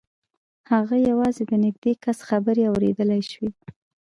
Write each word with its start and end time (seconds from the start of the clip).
هغه 0.71 0.95
یوازې 1.09 1.43
د 1.49 1.53
نږدې 1.65 1.93
کس 2.03 2.17
خبرې 2.29 2.63
اورېدلای 2.71 3.21
شوې 3.31 3.49